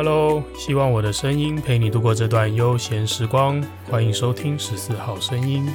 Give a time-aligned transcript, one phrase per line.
[0.00, 3.60] Hello，希望我的声音陪你度过这段悠闲时光。
[3.90, 5.68] 欢迎收听十四号声音。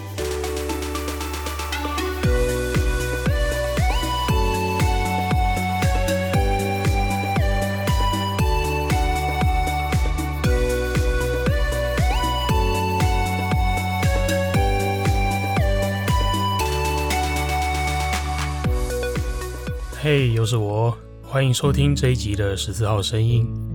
[20.02, 20.98] 嘿，又是我。
[21.22, 23.73] 欢迎收听这一集的十四号声音。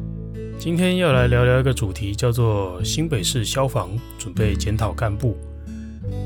[0.58, 5.36] 今天要来聊聊一个主题，叫做新北市消防准备检讨干部。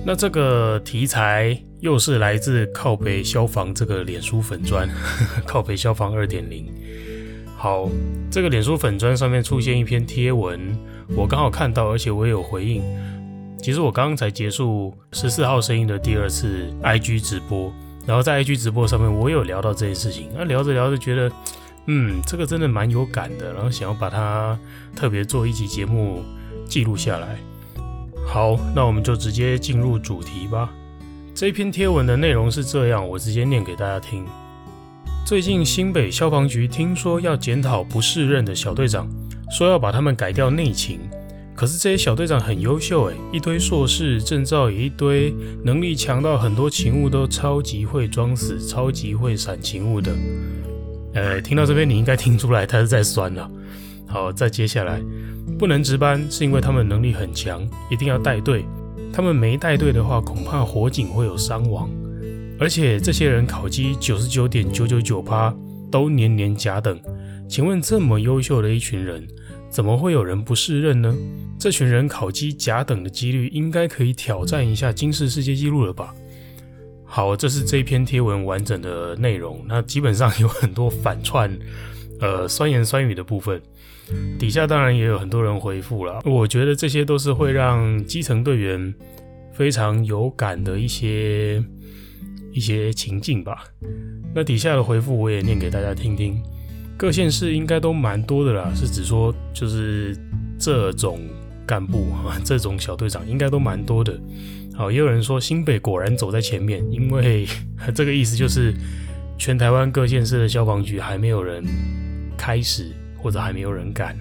[0.06, 4.88] 那这个题材又是来自靠北消防这个脸书粉砖，
[5.44, 6.66] 靠北消防二点零。
[7.58, 7.90] 好，
[8.30, 10.58] 这个脸书粉砖上面出现一篇贴文，
[11.14, 12.82] 我刚好看到，而且我也有回应。
[13.62, 17.70] 其实我刚刚才结束十四号声音的第二次 IG 直播。
[18.04, 20.28] 然后在 IG 直播上面，我有聊到这件事情。
[20.34, 21.30] 那聊着聊着，觉得，
[21.86, 23.52] 嗯，这个真的蛮有感的。
[23.52, 24.58] 然后想要把它
[24.94, 26.22] 特别做一集节目
[26.66, 27.38] 记录下来。
[28.26, 30.70] 好，那我们就直接进入主题吧。
[31.34, 34.24] 这篇贴文的内容是这样，我直接念给大家听。
[35.24, 39.08] 最近新北消防局听说要检讨不适任的小队长，
[39.50, 41.00] 说要把他们改掉内勤。
[41.54, 50.12] 可是这些小队长很优秀诶，一堆硕士证照一堆，能力强到很多勤务都超级会装死，超级会闪勤务的。
[51.14, 53.50] 呃，听到这边你应该听出来他是在酸了。
[54.06, 55.00] 好，再接下来，
[55.58, 58.64] 不能值班是因为他们能力很强，一定要带队。
[59.12, 61.88] 他们没带队的话，恐怕火警会有伤亡。
[62.58, 65.54] 而且这些人考绩九十九点九九九八，
[65.90, 67.00] 都年年甲等。
[67.48, 69.26] 请问这么优秀的一群人，
[69.68, 71.14] 怎么会有人不适任呢？
[71.58, 76.14] 这群人考绩甲等的几率应该可以挑战一下金氏世界纪录了吧？
[77.14, 79.62] 好，这是这一篇贴文完整的内容。
[79.68, 81.54] 那基本上有很多反串，
[82.20, 83.60] 呃，酸言酸语的部分。
[84.38, 86.22] 底下当然也有很多人回复了。
[86.24, 88.94] 我觉得这些都是会让基层队员
[89.52, 91.62] 非常有感的一些
[92.50, 93.62] 一些情境吧。
[94.34, 96.42] 那底下的回复我也念给大家听听。
[96.96, 100.16] 各县市应该都蛮多的啦，是指说就是
[100.58, 101.20] 这种
[101.66, 104.18] 干部啊， 这种小队长应该都蛮多的。
[104.74, 107.46] 好，也有人说新北果然走在前面，因为
[107.94, 108.74] 这个意思就是
[109.38, 111.62] 全台湾各县市的消防局还没有人
[112.36, 114.18] 开始，或者还没有人敢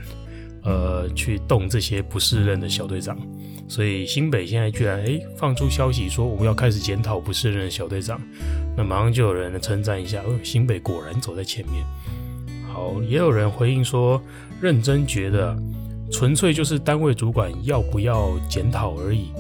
[0.64, 3.18] 呃去动这些不适任的小队长，
[3.68, 8.22] 所以新北现在居然诶放出消息说我们要开始检讨不适任的小队长，
[8.76, 11.84] 那马上就有人称赞一下，哦，新北果然走在前面。
[12.72, 14.22] 好，也有人回应说，
[14.62, 15.58] 认真觉得
[16.12, 19.32] 纯粹就是单位主管要不要检讨而已，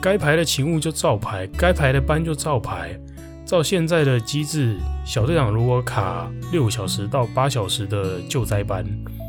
[0.00, 2.98] 该排的勤务就照排，该排的班就照排。
[3.44, 8.84] 照现在的机制，小队长如果卡六小时到八小时的救灾班，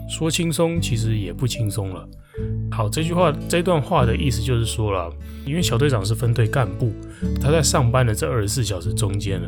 [0.10, 2.08] 说轻松其实也不轻松了。
[2.72, 5.12] 好，这句话这段话的意思就是说了，
[5.46, 6.92] 因为小队长是分队干部，
[7.40, 9.48] 他在上班的这二十四小时中间了，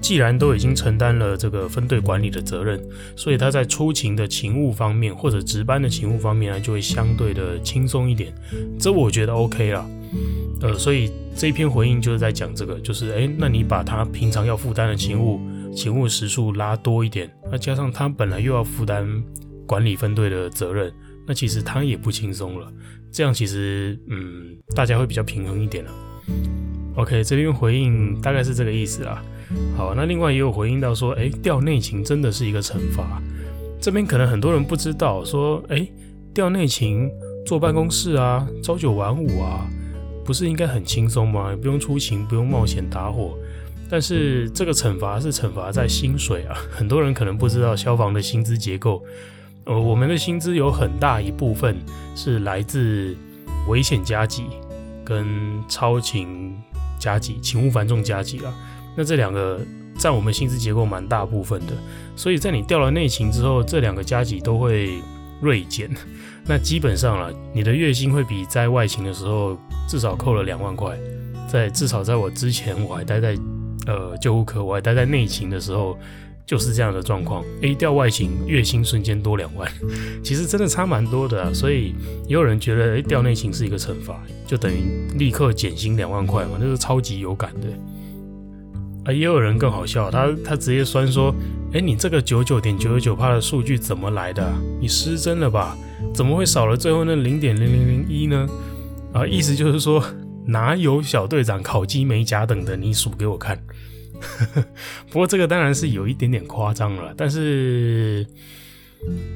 [0.00, 2.82] 既然都已经承担了这个分队管理的责任，
[3.16, 8.30] 所以他在出勤的勤务方面或者值班的勤务方面呢，就会相对的轻松一点。
[8.78, 9.86] 这我觉得 OK 了。
[10.60, 15.40] 呃，所以这一篇回应就是在讲这个，就是诶，那你把他平常要负担的勤务
[15.74, 19.06] 勤务时数拉多一点，那加上他本来又要负担
[19.66, 20.92] 管理分队的责任。
[21.24, 22.66] 那其实他也不轻松了，
[23.12, 25.90] 这样其实嗯，大家会比较平衡一点了。
[26.96, 29.22] OK，这边回应大概是这个意思啦。
[29.76, 33.22] 好，那另外也有回应到说，诶，调内勤真的是一个惩罚。
[33.80, 35.92] 这边可能很多人不知道，说，诶，
[36.34, 37.08] 调内勤
[37.46, 39.64] 坐办公室啊，朝九晚五啊，
[40.24, 41.56] 不是应该很轻松吗？
[41.60, 43.36] 不用出勤，不用冒险打火。
[43.90, 49.02] 但是这个惩罚是惩罚在薪水啊，很多人可能不知道消防的薪资结构。
[49.64, 51.76] 呃，我们的薪资有很大一部分
[52.16, 53.14] 是来自
[53.68, 54.44] 危险加急
[55.04, 56.56] 跟超勤
[56.98, 58.54] 加急、勤务繁重加急啊。
[58.96, 59.60] 那这两个
[59.98, 61.74] 占我们薪资结构蛮大部分的，
[62.16, 65.00] 所以在你调了内勤之后，这两个加急都会
[65.42, 65.90] 锐减。
[66.48, 70.96] 那基本上啦，你的月薪会比在外勤的时候至少扣了两万块。
[71.46, 73.36] 在至少在我之前，我还待在
[73.86, 75.98] 呃救护科，我还待在内勤的时候。
[76.44, 79.72] 就是这样的状况，A 调外勤月薪瞬间多两万，
[80.24, 81.50] 其实真的差蛮多的啊。
[81.54, 81.94] 所以
[82.26, 87.68] 也有人觉得，诶，调内勤是一个惩罚，就等于立刻减薪两万块嘛，那是超级有感的。
[89.04, 91.34] 啊，也有人更好笑，他他直接酸说，
[91.72, 94.52] 诶，你这个九九点九九九帕的数据怎么来的？
[94.80, 95.76] 你失真了吧？
[96.14, 98.48] 怎么会少了最后那零点零零零一呢？
[99.12, 100.04] 啊，意思就是说，
[100.46, 102.76] 哪有小队长烤鸡没甲等的？
[102.76, 103.60] 你数给我看。
[105.10, 108.24] 不过这个当然是有一点点夸张了，但是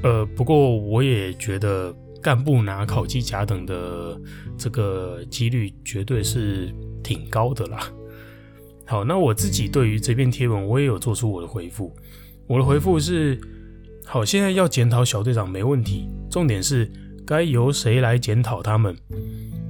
[0.05, 1.93] 呃，不过我也觉得
[2.23, 4.17] 干部拿烤鸡甲等的
[4.57, 6.73] 这个几率绝对是
[7.03, 7.81] 挺高的啦。
[8.89, 11.93] 好，那我自己对于这篇贴文，我也有做出我的回复。
[12.47, 13.37] 我的回复是：
[14.05, 16.89] 好，现在要检讨小队长没问题，重点是
[17.27, 18.97] 该由谁来检讨他们？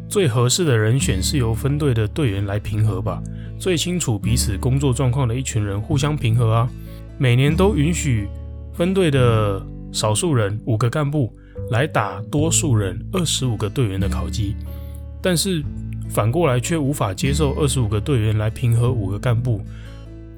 [0.07, 3.23] 最合适的人选是由分队的队员来平和吧。
[3.59, 6.71] 最清楚彼此工作状况的一群人互相平和啊。
[7.17, 8.29] 每年都允许
[8.75, 11.33] 分队的少数人五个干部
[11.71, 14.55] 来打多数人二十五个队员的考绩，
[15.23, 15.65] 但是。
[16.09, 19.61] 反过来却无法接受二十五个队员来评核五个干部。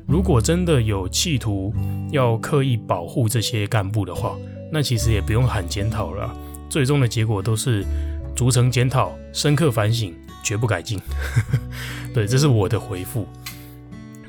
[0.06, 1.73] 如果真的有企图
[2.11, 4.35] 要刻意保护这些干部的话，
[4.73, 6.35] 那其实也不用喊检讨了。
[6.70, 7.85] 最终的结果都是
[8.35, 10.99] 逐层检讨、深刻反省，绝不改进。
[12.14, 13.26] 对，这是我的回复。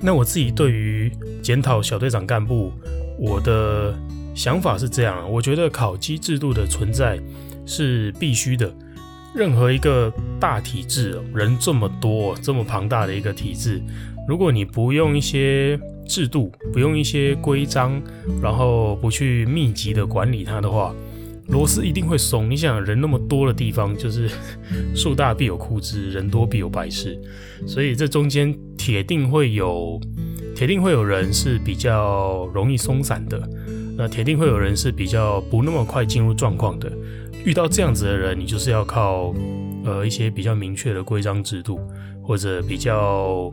[0.02, 1.12] 那我自己对于
[1.42, 2.72] 检讨小队长干部，
[3.18, 3.94] 我的
[4.36, 7.20] 想法是这样：我觉得考绩制度的存在
[7.66, 8.74] 是必须的。
[9.36, 13.82] 任何一个大体制，人这么多，这么庞大的一个体制，
[14.28, 18.02] 如果你不用一些制度，不用一些规章，
[18.42, 20.94] 然后不去密集的管理它的话，
[21.50, 22.50] 螺丝一定会松。
[22.50, 24.30] 你想，人那么多的地方，就是
[24.96, 27.18] 树大必有枯枝，人多必有败事，
[27.68, 30.02] 所以这中间铁定会有，
[30.56, 33.40] 铁定会有人是比较容易松散的，
[33.96, 36.92] 那铁定会有人是比较不那么快进入状况的。
[37.50, 39.34] 遇到这样子的人，你就是要靠
[39.84, 41.80] 呃一些比较明确的规章制度，
[42.22, 43.52] 或者比较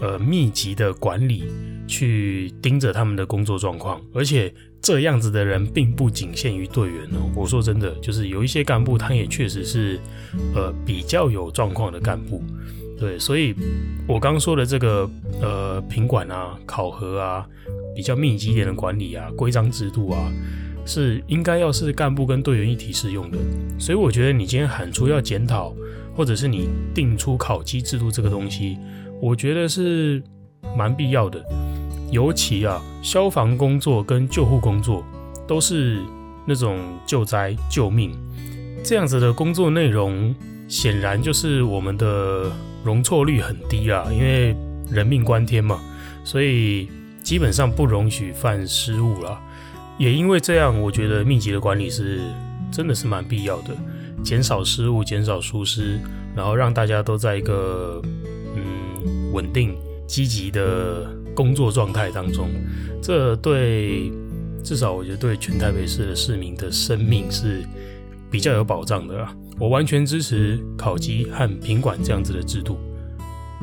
[0.00, 1.42] 呃密集的管理，
[1.88, 4.00] 去盯着他们的工作状况。
[4.14, 7.28] 而且这样子的人并不仅限于队员哦。
[7.34, 9.98] 我说真的，就是有一些干部，他也确实是
[10.54, 12.40] 呃比较有状况的干部。
[12.96, 13.52] 对，所以
[14.06, 15.10] 我刚说的这个
[15.42, 17.44] 呃品管啊、考核啊，
[17.92, 20.32] 比较密集一点的管理啊、规章制度啊。
[20.84, 23.38] 是应该要是干部跟队员一体适用的，
[23.78, 25.74] 所以我觉得你今天喊出要检讨，
[26.14, 28.78] 或者是你定出考绩制度这个东西，
[29.20, 30.22] 我觉得是
[30.76, 31.44] 蛮必要的。
[32.10, 35.04] 尤其啊，消防工作跟救护工作
[35.46, 36.00] 都是
[36.44, 38.10] 那种救灾救命
[38.82, 40.34] 这样子的工作内容，
[40.66, 42.50] 显然就是我们的
[42.82, 44.56] 容错率很低啊，因为
[44.90, 45.80] 人命关天嘛，
[46.24, 46.88] 所以
[47.22, 49.40] 基本上不容许犯失误了。
[49.98, 52.20] 也因为这样，我觉得密集的管理是
[52.70, 53.76] 真的是蛮必要的，
[54.22, 55.98] 减少失误，减少疏失，
[56.34, 58.00] 然后让大家都在一个
[58.56, 59.76] 嗯稳定、
[60.06, 62.48] 积极的工作状态当中。
[63.02, 64.10] 这对
[64.62, 67.62] 至少我觉得对全台北市的市民的生命是
[68.30, 69.34] 比较有保障的啦。
[69.58, 72.78] 我完全支持考绩和品管这样子的制度。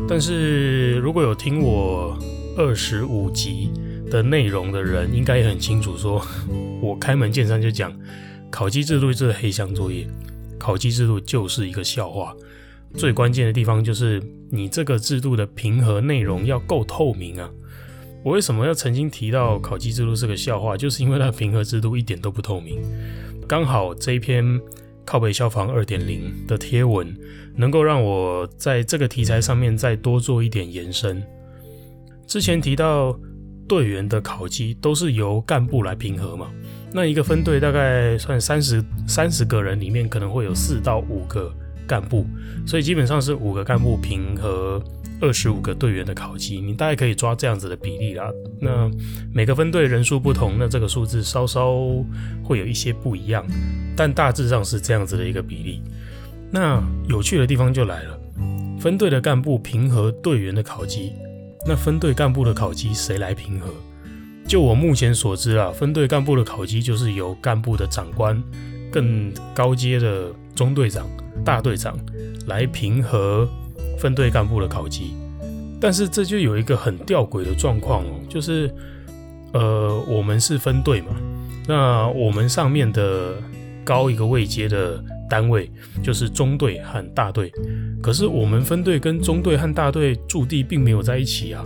[0.07, 2.15] 但是如果有听我
[2.55, 3.71] 二十五集
[4.09, 6.25] 的内容的人应该也很清楚，说
[6.81, 7.93] 我开门见山就讲，
[8.49, 10.07] 考绩制度就是黑箱作业，
[10.57, 12.35] 考绩制度就是一个笑话。
[12.95, 17.49] 最关键的地方就是你这个制度的评核内容要够透明啊！
[18.23, 20.77] 我为什么要曾经提到考绩制度是个笑话？
[20.77, 22.81] 就是因为它评核制度一点都不透明。
[23.45, 24.59] 刚好这一篇
[25.05, 27.13] 靠北消防二点零的贴文，
[27.55, 31.21] 能够让我在这个题材上面再多做一点延伸。
[32.25, 33.19] 之前提到。
[33.67, 36.47] 队员的考绩都是由干部来评核嘛？
[36.93, 41.53] 那一个分队大概算三十三十个人里面，可能会有四到五个
[41.85, 42.25] 干部，
[42.65, 44.81] 所以基本上是五个干部评核
[45.19, 46.61] 二十五个队员的考绩。
[46.61, 48.31] 你大概可以抓这样子的比例啦。
[48.61, 48.89] 那
[49.33, 51.75] 每个分队人数不同，那这个数字稍稍
[52.43, 53.45] 会有一些不一样，
[53.95, 55.81] 但大致上是这样子的一个比例。
[56.49, 58.17] 那有趣的地方就来了，
[58.79, 61.11] 分队的干部评核队员的考绩。
[61.67, 63.67] 那分队干部的考级谁来评核？
[64.47, 68.41] 就我目前所知啊，分队干部的考级就是由干部的长官、
[68.89, 71.05] 更高阶的中队长、
[71.43, 71.99] 大队长
[72.45, 73.45] 来评核
[73.99, 75.13] 分队干部的考级。
[75.81, 78.73] 但是这就有一个很吊诡的状况哦，就是
[79.51, 81.07] 呃，我们是分队嘛，
[81.67, 83.33] 那我们上面的
[83.83, 85.03] 高一个位阶的。
[85.29, 85.69] 单位
[86.03, 87.51] 就是中队和大队，
[88.01, 91.63] 可是我们分队跟中队和大队驻地并没有在一起啊，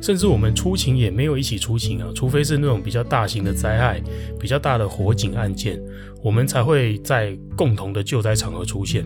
[0.00, 4.02] 甚至我们出勤也没有一起出勤啊，除非是那种比较大型的灾害、
[4.38, 5.80] 比较大的火警案件，
[6.22, 9.04] 我们才会在共同的救灾场合出现。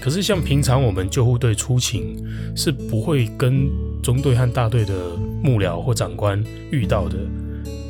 [0.00, 2.22] 可是像平常我们救护队出勤
[2.54, 3.66] 是不会跟
[4.02, 7.16] 中队和大队的幕僚或长官遇到的，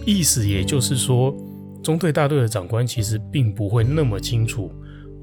[0.06, 1.36] 意思也就是说，
[1.82, 4.70] 中队大队的长官其实并不会那么清楚。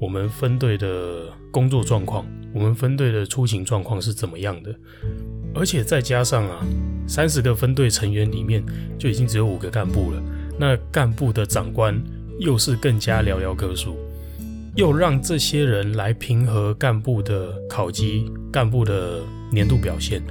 [0.00, 4.74] 我们分队的工作状况，我们分队的出勤状况是怎么样的？
[5.54, 6.66] 而且再加上啊，
[7.06, 8.62] 三十个分队成员里面
[8.98, 10.22] 就已经只有五个干部了。
[10.58, 12.00] 那干部的长官
[12.38, 13.96] 又是更加寥寥可数，
[14.74, 19.20] 又让这些人来评核干部的考级、干部的
[19.50, 20.22] 年度表现，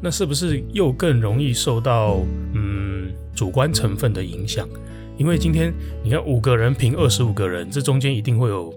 [0.00, 2.20] 那是不是又更容易受到
[2.54, 4.68] 嗯主观成分的影响？
[5.16, 8.72] 因为今天你看五个人评二十五个人，这中间一定会有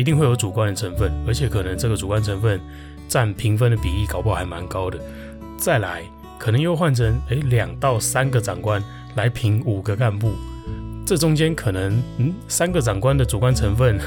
[0.00, 2.58] 一定会有主观的成分，而且可能这个主观成分
[3.06, 4.98] 占评分的比例搞不好还蛮高的。
[5.58, 6.02] 再来，
[6.38, 8.82] 可能又换成哎两到三个长官
[9.14, 10.32] 来评五个干部。
[11.04, 14.00] 这中间可能，嗯，三个长官的主观成分，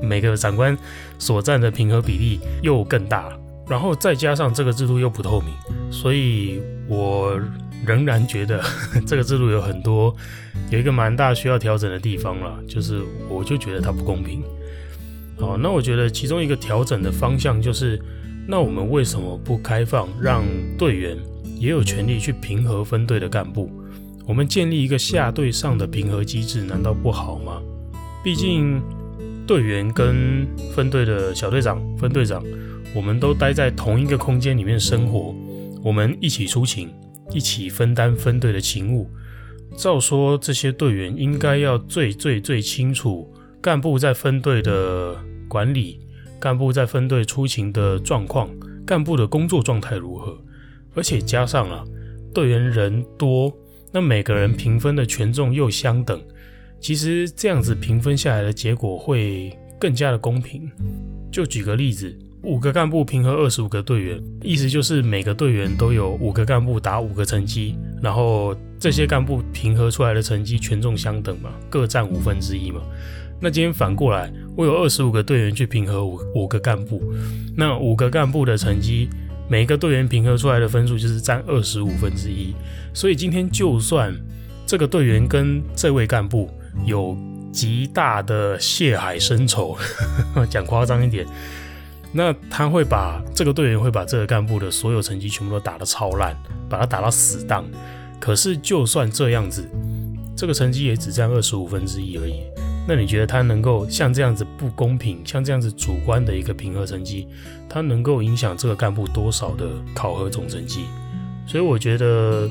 [0.00, 0.74] 每个长官
[1.18, 3.30] 所占的评核比例又更大，
[3.68, 5.50] 然后再加上这个制度又不透明，
[5.92, 7.38] 所以我
[7.84, 8.64] 仍然觉得
[9.06, 10.14] 这个制度有很多
[10.70, 14.42] 有一个蛮大需要调整的地方了，就是我就觉得它不公平。
[15.38, 17.98] 好，那我觉得其中一个调整的方向就是，
[18.46, 20.44] 那我们为什么不开放让
[20.76, 21.16] 队员
[21.58, 23.70] 也有权利去平和分队的干部？
[24.26, 27.62] 我们建立一个下对上的平和机制，难道不好吗？
[28.22, 28.82] 毕竟
[29.46, 32.44] 队员跟分队的小队长、分队长，
[32.94, 35.34] 我们都待在同一个空间里面生活，
[35.82, 36.90] 我们一起出勤，
[37.32, 39.08] 一起分担分队的勤务。
[39.76, 45.16] 照说，这些队员应该要最最最清楚干部在分队的
[45.48, 46.00] 管理、
[46.38, 48.48] 干部在分队出勤的状况、
[48.86, 50.38] 干部的工作状态如何，
[50.94, 51.84] 而且加上了
[52.32, 53.52] 队员人多。
[53.90, 56.20] 那每个人评分的权重又相等，
[56.78, 59.50] 其实这样子评分下来的结果会
[59.80, 60.70] 更加的公平。
[61.32, 72.82] 就举个例子，五个干部评核二十五个队员，意思就是每个队员都有五个干部打五个成绩，然后这些干部平和出来的成绩权重相等嘛，各占五分之一嘛。
[73.40, 77.00] 那今天反过来，我有二十五个队员去评核五五个干部，
[77.56, 79.08] 那五个干部的成绩。
[79.50, 82.54] 每一个队员评核出来的分数就是占二十五分之一，
[82.92, 84.14] 所以今天就算
[84.66, 86.50] 这个队员跟这位干部
[86.84, 87.16] 有
[87.50, 89.74] 极大的血海深仇，
[90.50, 91.26] 讲夸张一点，
[92.12, 96.36] 那他会把这个队员会把这个干部的所有成绩全部都打得超烂，
[96.68, 97.64] 把他打到死当。
[98.20, 99.66] 可是就算这样子，
[100.36, 102.42] 这个成绩也只占二十五分之一而已。
[102.88, 107.28] 那你觉得他能够像这样子不公平，像这样子主观的一个评核成绩，
[107.68, 110.86] 他能够影响这个干部多少的考核总成绩？
[111.46, 112.48] 所以我觉得，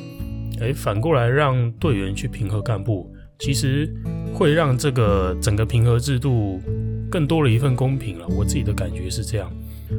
[0.59, 3.91] 诶，反过来让队员去评核干部，其实
[4.31, 6.61] 会让这个整个评核制度
[7.09, 8.27] 更多了一份公平了。
[8.27, 9.51] 我自己的感觉是这样，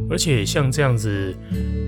[0.09, 1.35] 而且像这样子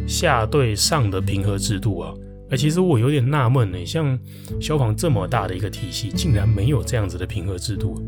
[0.08, 2.12] 下对上的评核制度啊。
[2.50, 4.18] 哎，其实我有点纳闷呢，像
[4.60, 8.02] 消防这么大的一个体系，竟然没有这样子的评核制度。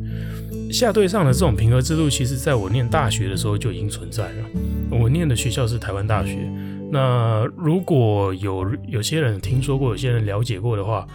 [0.73, 4.45] 下对上的这种评核制度，其实在我念大学的时候就已经存在了。
[4.91, 6.51] 我念的学校是台湾大学。
[6.91, 11.07] 那如果有有些人听说过，有些人了解过的话，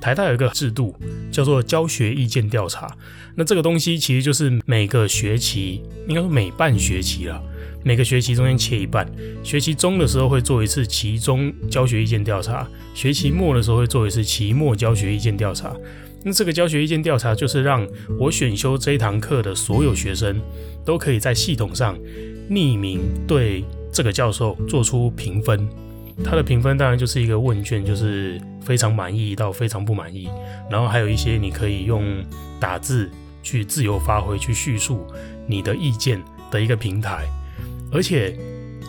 [0.00, 0.94] 台大有一个制度
[1.30, 2.90] 叫做教学意见调查。
[3.34, 7.42] 那这个东西其实就是每个学期，应该说每半学期了。
[7.82, 9.10] 每个学期中间切一半，
[9.42, 15.74] 学期中的时候会做一次期中教学意见调查，学期末的时候会做一次期末教学意见调查。
[16.22, 17.86] 那这个教学意见调查就是让
[18.18, 20.38] 我选修这一堂课的所有学生
[20.84, 21.98] 都可以在系统上
[22.50, 25.66] 匿名对这个教授做出评分。
[26.22, 30.28] 他的评分当然就是一个问卷，就是非常满意到非常不满意，
[30.70, 32.22] 然后还有一些你可以用
[32.60, 33.10] 打字
[33.42, 35.06] 去自由发挥去叙述
[35.46, 37.24] 你的意见的一个平台。
[37.92, 38.36] 而且，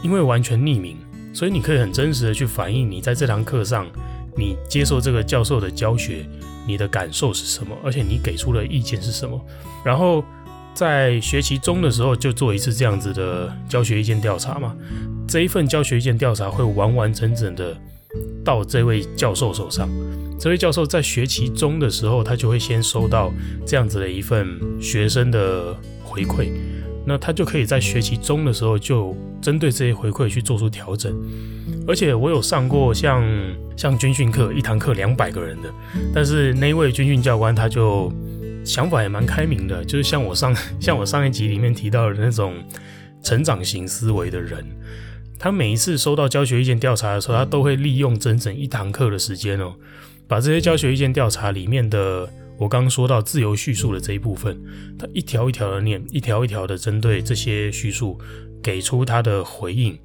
[0.04, 0.98] 因为完全匿名，
[1.34, 3.88] 所以你可以很真实的去反映你在这堂课上，
[4.36, 6.26] 你接受这个教授的教学，
[6.68, 9.40] 你的感受是什么，而且你给出的意见是什么。
[9.84, 10.24] 然后
[10.74, 14.76] 在学期中的时候就做一次这样子的教学意见调查嘛。
[15.28, 17.76] 这一份教学意见调查会完完整整的
[18.44, 19.90] 到这位教授手上。
[20.40, 23.32] 这位教授在学期中的时候，他就会先收到
[23.66, 26.52] 这样子的一份学生的回馈。
[27.06, 31.12] 那他就可以在学期中的时候就针对这些回馈去做出调整，
[31.88, 33.24] 而且我有上过像
[33.76, 35.70] 像军训课，一堂课两百个人的，
[36.14, 38.12] 但是那位军训教官他就
[38.64, 42.54] 想法也蛮开明的，就是像我上 像我上一集里面提到的那种
[43.24, 44.64] 成长型思维的人，
[45.40, 49.74] 他每一次收到教学意见调查的时候，他都会利用整整一堂课的时间哦，
[50.28, 52.30] 把这些教学意见调查里面的。
[52.62, 54.56] 我刚刚说到自由叙述的这一部分，
[55.00, 58.20] 他一条一条的念，一条一条的针对这些叙述
[58.62, 59.98] 给出他的回应，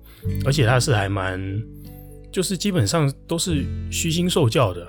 [0.43, 1.39] 而且他是还蛮，
[2.33, 4.89] 就是基本上都是虚心受教的，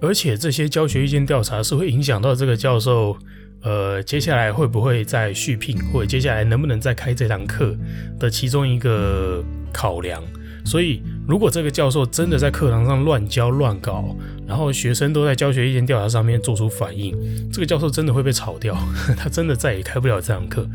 [0.00, 3.16] 而且这些教学意见调查是会影响到这个教授，
[3.62, 7.78] 呃，接下来会不会再续聘，或者接下来能不能再开这堂课
[8.18, 10.20] 的其中一个考量，
[10.64, 14.16] 所以，如果这个教授真的在课堂上乱教乱搞，
[14.46, 17.14] 然后学生都在教学意见调查上面做出反应，
[17.52, 18.74] 这个教授真的会被炒掉，
[19.16, 20.66] 他真的再也开不了这堂课。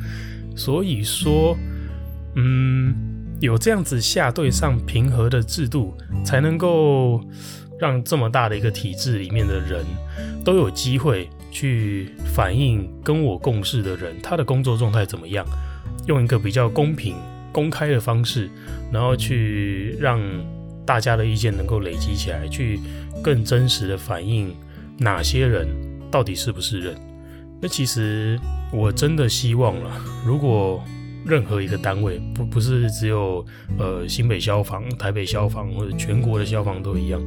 [0.55, 1.57] 所以说，
[2.35, 2.93] 嗯，
[3.39, 7.19] 有这样子下对上平和的制度，才能够
[7.79, 9.83] 让这么大的一个体制里面的人
[10.45, 15.43] 都有机会去反映跟我共事的人他的工作状态怎么样，
[16.05, 17.15] 用一个比较公平。
[17.51, 18.49] 公开的方式，
[18.91, 20.19] 然后去让
[20.85, 22.79] 大家的意见能够累积起来，去
[23.23, 24.53] 更真实的反映
[24.97, 25.67] 哪些人
[26.09, 26.95] 到底是不是人。
[27.61, 28.39] 那其实
[28.71, 30.83] 我真的希望了，如果
[31.25, 33.45] 任何一个单位，不不是只有
[33.77, 37.21] 呃新北消防、台北消防或者全国的消防都一样，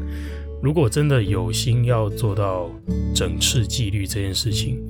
[0.62, 2.70] 如果真的有心要做到
[3.14, 4.80] 整治纪律这件事情，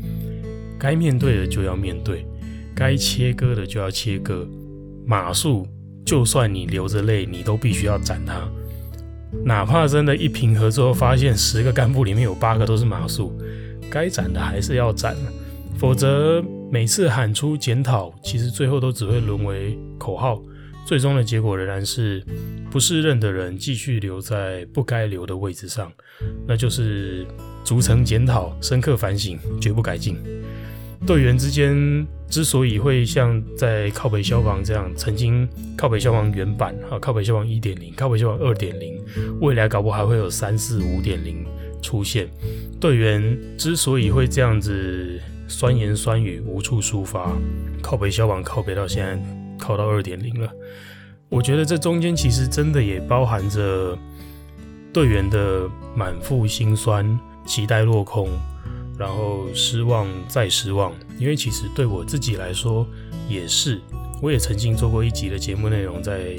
[0.78, 2.24] 该面对的就要面对，
[2.74, 4.46] 该切割的就要切割。
[5.04, 5.66] 马术，
[6.04, 8.48] 就算你流着泪，你都必须要斩他。
[9.44, 13.32] 哪怕真的，一评核之后发现十个干部里面有八个都是马术，
[13.90, 15.16] 该斩的还是要斩。
[15.78, 20.40] 否则，每次喊出检讨，其实最后都只会沦为口号，
[20.86, 22.22] 最终的结果仍然是
[22.70, 25.90] 不适任的人继续留在不该留的位置上，
[26.46, 27.26] 那就是
[27.64, 30.16] 逐层检讨、深刻反省，绝不改进。
[31.06, 38.98] 队员之间之所以会像在靠北消防这样，曾经靠北消防原版啊，靠北消防一点零、靠北消防二点零，
[39.40, 41.44] 未来搞不好还会有三四五点零
[41.82, 42.28] 出现。
[42.80, 47.32] 队员之所以会这样子酸言酸语无处抒发，
[47.82, 49.22] 靠北消防靠北到现在
[49.58, 50.50] 靠到二点零了，
[51.28, 53.98] 我觉得这中间其实真的也包含着
[54.92, 58.28] 队员的满腹心酸，期待落空。
[59.02, 62.86] 然后失望再失望，因为其实对我自己来说
[63.28, 63.80] 也是，
[64.22, 66.36] 我也曾经做过一集的节目内容在，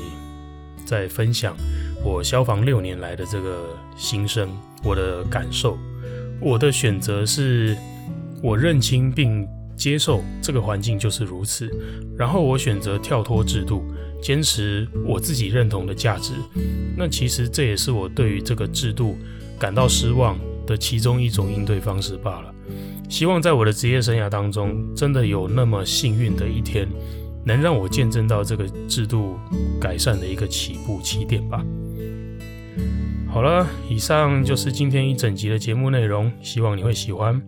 [0.86, 1.58] 在分享
[2.02, 3.66] 我消防六年来的这个
[3.98, 4.48] 心声，
[4.82, 5.78] 我的感受。
[6.40, 7.76] 我的选择是，
[8.42, 9.46] 我认清并
[9.76, 11.70] 接受这个环境就是如此，
[12.18, 13.84] 然后我选择跳脱制度，
[14.22, 16.32] 坚持我自己认同的价值。
[16.96, 19.18] 那其实这也是我对于这个制度
[19.60, 22.54] 感到失望的其中一种应对方式罢了。
[23.10, 26.88] 希望在我的职业生涯当中，真的有那么幸运的一天，
[27.46, 29.38] 能让我见证到这个制度
[29.80, 31.64] 改善的一个起步起点吧。
[33.28, 37.42] 好了，以上就是今天一整集的节目内容，希望你会喜欢。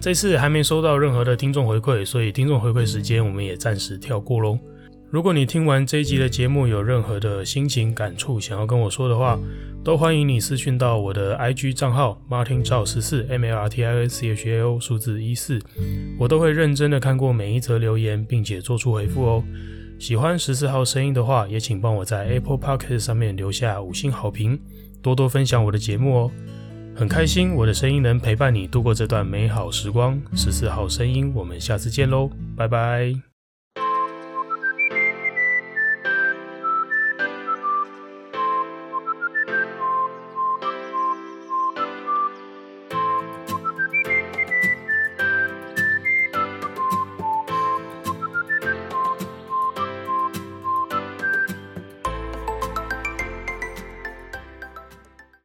[0.00, 4.58] 这次还没收到任何的听众回馈，所以听众回馈时间我们也暂时跳过喽。
[5.14, 9.38] 如果你听完这一集的节目有任何的心情感触想要跟我说的话，
[9.84, 14.80] 都欢迎你私讯到我的 IG 账号 Martin Chao 十四 M L R T I N C H A O
[14.80, 15.60] 数字一四，
[16.18, 19.44] 我都会认真的看过每一则留言，并且做出回复哦。
[20.00, 24.58] 喜欢十四号声音的话，也请帮我在 Apple Podcast 上面留下五星好评，
[25.00, 26.30] 多多分享我的节目哦。
[26.96, 30.20] 很开心我的声音能陪伴你度过这段美好时光。
[30.34, 33.33] 十四号声音，我们下次见喽，拜拜。